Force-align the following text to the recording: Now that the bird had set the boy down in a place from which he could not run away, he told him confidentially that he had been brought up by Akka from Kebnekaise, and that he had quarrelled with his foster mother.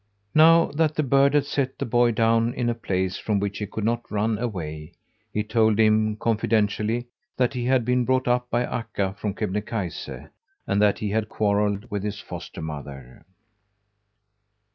Now 0.33 0.71
that 0.71 0.95
the 0.95 1.03
bird 1.03 1.35
had 1.35 1.45
set 1.45 1.77
the 1.77 1.85
boy 1.85 2.09
down 2.11 2.55
in 2.55 2.69
a 2.71 2.73
place 2.73 3.19
from 3.19 3.39
which 3.39 3.59
he 3.59 3.67
could 3.67 3.83
not 3.83 4.01
run 4.09 4.39
away, 4.39 4.93
he 5.31 5.43
told 5.43 5.79
him 5.79 6.15
confidentially 6.15 7.05
that 7.37 7.53
he 7.53 7.65
had 7.65 7.85
been 7.85 8.03
brought 8.03 8.27
up 8.27 8.49
by 8.49 8.63
Akka 8.65 9.13
from 9.19 9.35
Kebnekaise, 9.35 10.09
and 10.65 10.81
that 10.81 10.97
he 10.97 11.11
had 11.11 11.29
quarrelled 11.29 11.85
with 11.91 12.01
his 12.01 12.19
foster 12.19 12.63
mother. 12.63 13.27